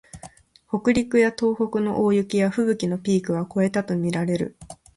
[0.67, 4.57] 北陸や東北の大雪やふぶきのピークは越えたとみられる